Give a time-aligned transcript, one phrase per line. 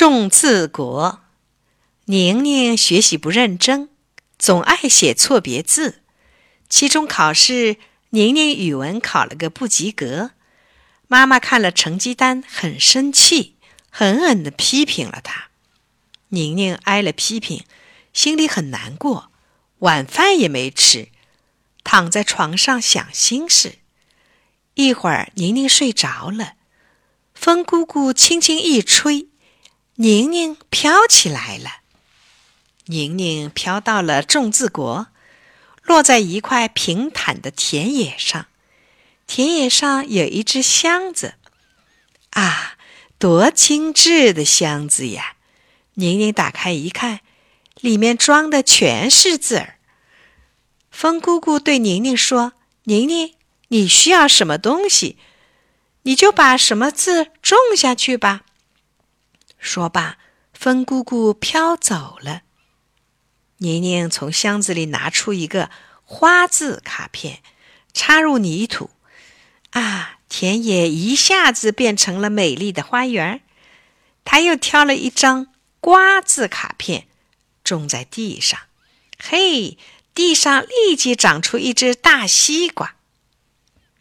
[0.00, 1.20] 重字国，
[2.06, 3.90] 宁宁学习不认真，
[4.38, 6.00] 总爱写错别字。
[6.70, 7.76] 期中考试，
[8.08, 10.30] 宁宁语文考了个不及格。
[11.06, 13.56] 妈妈看了成绩单，很生气，
[13.90, 15.50] 狠狠地批评了她。
[16.28, 17.64] 宁宁挨了批评，
[18.14, 19.30] 心里很难过，
[19.80, 21.08] 晚饭也没吃，
[21.84, 23.74] 躺在床上想心事。
[24.72, 26.54] 一会儿，宁宁睡着了，
[27.34, 29.26] 风姑姑轻轻一吹。
[30.02, 31.80] 宁宁飘起来了，
[32.86, 35.08] 宁宁飘到了种字国，
[35.82, 38.46] 落在一块平坦的田野上。
[39.26, 41.34] 田野上有一只箱子，
[42.30, 42.78] 啊，
[43.18, 45.36] 多精致的箱子呀！
[45.96, 47.20] 宁宁打开一看，
[47.82, 49.76] 里面装的全是字儿。
[50.90, 52.54] 风姑姑对宁宁说
[52.84, 53.34] ：“宁宁，
[53.68, 55.18] 你需要什么东西，
[56.04, 58.44] 你就把什么字种下去吧。”
[59.60, 60.18] 说罢，
[60.52, 62.42] 风姑姑飘走了。
[63.58, 65.70] 宁宁从箱子里拿出一个
[66.02, 67.42] 花字卡片，
[67.92, 68.90] 插入泥土，
[69.70, 73.42] 啊，田野一下子变成了美丽的花园。
[74.24, 77.06] 他又挑了一张瓜字卡片，
[77.62, 78.58] 种在地上。
[79.18, 79.76] 嘿，
[80.14, 82.96] 地上立即长出一只大西瓜。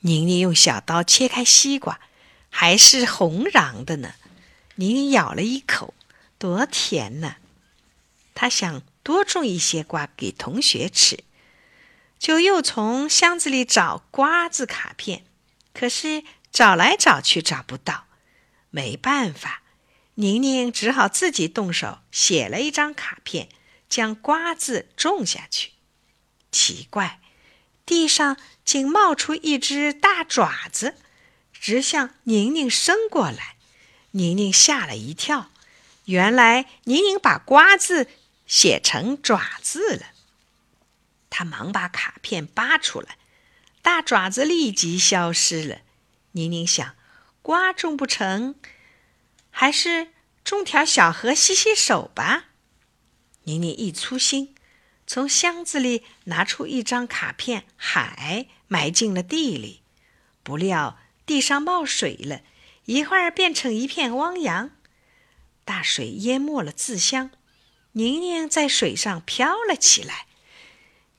[0.01, 1.99] 宁宁用小刀切开西瓜，
[2.49, 4.13] 还是红瓤的呢。
[4.79, 5.93] 宁宁咬了一口，
[6.37, 7.35] 多甜呢！
[8.33, 11.25] 他想多种一些瓜给同学吃，
[12.17, 15.25] 就又从箱子里找瓜子卡片，
[15.73, 18.05] 可是找来找去找不到。
[18.69, 19.63] 没办法，
[20.13, 23.49] 宁宁只好自己动手写了一张卡片，
[23.89, 25.71] 将瓜子种下去。
[26.53, 27.19] 奇怪，
[27.85, 30.95] 地上竟冒出一只大爪子，
[31.51, 33.57] 直向宁宁伸过来。
[34.11, 35.51] 宁宁吓了一跳，
[36.05, 38.07] 原来宁宁把“瓜”字
[38.47, 40.07] 写成“爪”字了。
[41.29, 43.17] 他忙把卡片扒出来，
[43.81, 45.81] 大爪子立即消失了。
[46.31, 46.95] 宁宁想，
[47.41, 48.55] 瓜种不成，
[49.51, 50.11] 还是
[50.43, 52.45] 种条小河洗洗手吧。
[53.43, 54.55] 宁宁一粗心，
[55.05, 59.81] 从箱子里拿出一张卡片，海埋进了地里，
[60.41, 62.41] 不料地上冒水了。
[62.89, 64.71] 一会儿变成一片汪洋，
[65.63, 67.29] 大水淹没了字乡，
[67.91, 70.25] 宁宁在水上飘了起来。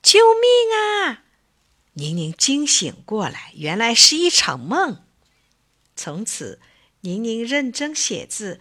[0.02, 1.22] 救命啊！
[1.92, 5.04] 宁宁惊醒过来，原来是一场梦。
[5.94, 6.60] 从此，
[7.02, 8.60] 宁宁认真写字，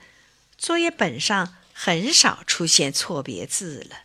[0.55, 4.03] 作业本上很少出现错别字了。